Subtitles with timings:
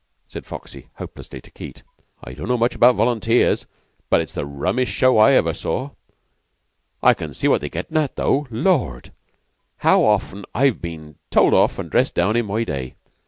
[0.27, 1.83] said Foxy, hopelessly, to Keyte.
[2.23, 3.67] "I don't know much about volunteers,
[4.09, 5.91] but it's the rummiest show I ever saw.
[7.03, 8.47] I can see what they're gettin' at, though.
[8.49, 9.11] Lord!
[9.77, 12.95] how often I've been told off an' dressed down in my day!